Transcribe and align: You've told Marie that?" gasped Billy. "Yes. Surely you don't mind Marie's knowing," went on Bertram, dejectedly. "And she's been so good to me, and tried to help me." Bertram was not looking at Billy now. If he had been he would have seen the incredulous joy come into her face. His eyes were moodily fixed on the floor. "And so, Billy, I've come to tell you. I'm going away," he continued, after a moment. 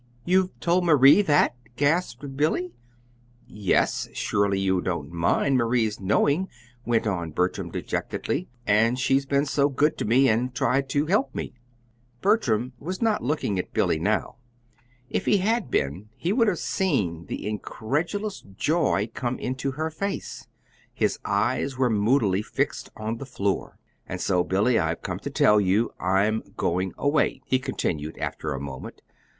You've 0.25 0.59
told 0.59 0.83
Marie 0.83 1.21
that?" 1.21 1.53
gasped 1.75 2.35
Billy. 2.35 2.73
"Yes. 3.45 4.09
Surely 4.13 4.59
you 4.59 4.81
don't 4.81 5.11
mind 5.11 5.57
Marie's 5.57 5.99
knowing," 5.99 6.49
went 6.87 7.05
on 7.05 7.29
Bertram, 7.29 7.69
dejectedly. 7.69 8.47
"And 8.65 8.97
she's 8.97 9.27
been 9.27 9.45
so 9.45 9.69
good 9.69 9.99
to 9.99 10.05
me, 10.05 10.27
and 10.27 10.55
tried 10.55 10.89
to 10.89 11.05
help 11.05 11.35
me." 11.35 11.53
Bertram 12.19 12.73
was 12.79 12.99
not 12.99 13.21
looking 13.23 13.59
at 13.59 13.73
Billy 13.75 13.99
now. 13.99 14.37
If 15.07 15.25
he 15.27 15.37
had 15.37 15.69
been 15.69 16.09
he 16.15 16.33
would 16.33 16.47
have 16.47 16.57
seen 16.57 17.27
the 17.27 17.47
incredulous 17.47 18.41
joy 18.57 19.07
come 19.13 19.37
into 19.37 19.69
her 19.73 19.91
face. 19.91 20.47
His 20.91 21.19
eyes 21.25 21.77
were 21.77 21.91
moodily 21.91 22.41
fixed 22.41 22.89
on 22.97 23.17
the 23.19 23.27
floor. 23.27 23.77
"And 24.07 24.19
so, 24.19 24.43
Billy, 24.43 24.79
I've 24.79 25.03
come 25.03 25.19
to 25.19 25.29
tell 25.29 25.61
you. 25.61 25.91
I'm 25.99 26.41
going 26.57 26.93
away," 26.97 27.41
he 27.45 27.59
continued, 27.59 28.17
after 28.17 28.51
a 28.53 28.59
moment. 28.59 29.03